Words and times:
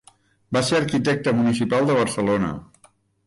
Va 0.55 0.63
ser 0.69 0.77
arquitecte 0.77 1.33
municipal 1.41 1.85
de 1.91 1.99
Barcelona. 1.99 2.51